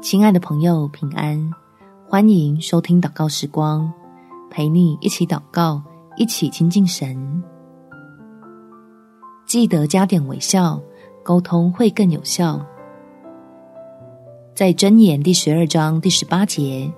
[0.00, 1.52] 亲爱的朋友，平安！
[2.06, 3.92] 欢迎收听祷告时光，
[4.48, 5.82] 陪你一起祷告，
[6.16, 7.42] 一起亲近神。
[9.44, 10.80] 记得加点微笑，
[11.24, 12.64] 沟通会更有效。
[14.54, 16.88] 在箴言第十二章第十八节，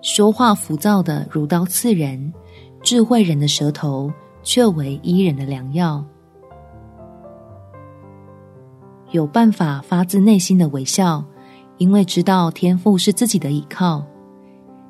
[0.00, 2.32] 说话浮躁的如刀刺人，
[2.82, 4.10] 智慧人的舌头
[4.42, 6.02] 却为伊人的良药。
[9.10, 11.22] 有办法发自内心的微笑。
[11.78, 14.04] 因为知道天父是自己的依靠，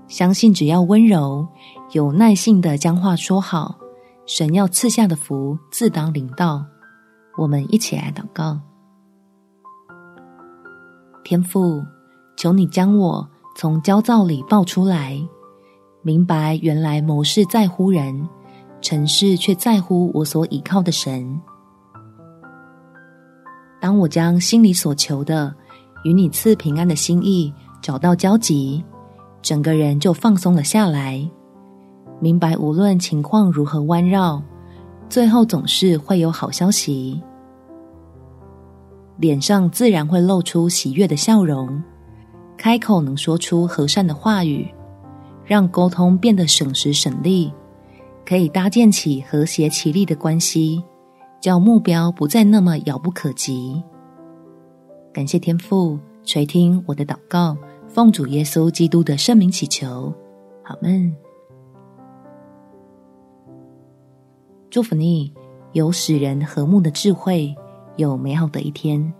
[0.06, 1.46] 相信只要温柔、
[1.92, 3.76] 有耐性的将话说好，
[4.26, 6.64] 神要赐下的福自当领到。
[7.36, 8.60] 我们一起来祷告：
[11.24, 11.82] 天父，
[12.36, 15.20] 求你将我从焦躁里抱出来，
[16.02, 18.28] 明白原来谋事在乎人，
[18.80, 21.40] 成事却在乎我所倚靠的神。
[23.80, 25.54] 当我将心里所求的，
[26.04, 27.52] 与你赐平安的心意
[27.82, 28.84] 找到交集，
[29.42, 31.28] 整个人就放松了下来。
[32.20, 34.40] 明白无论情况如何弯绕，
[35.08, 37.20] 最后总是会有好消息。
[39.16, 41.82] 脸上自然会露出喜悦的笑容，
[42.56, 44.68] 开口能说出和善的话语，
[45.44, 47.52] 让沟通变得省时省力，
[48.26, 50.82] 可以搭建起和谐其利的关系，
[51.40, 53.82] 叫目标不再那么遥不可及。
[55.14, 60.12] 感谢天父垂听我的祷告，奉主耶稣基督的圣名祈求，
[60.64, 61.14] 好们。
[64.68, 65.32] 祝福你
[65.72, 67.54] 有使人和睦的智慧，
[67.94, 69.14] 有美好的一天。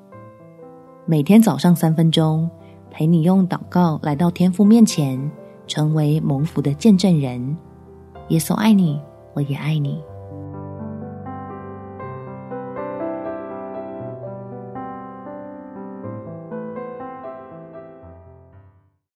[1.07, 2.51] 每天早上三分钟，
[2.91, 5.31] 陪你用祷告来到天父面前，
[5.69, 7.57] 成为蒙福的见证人。
[8.31, 9.01] 耶稣爱你，
[9.33, 10.03] 我也爱你。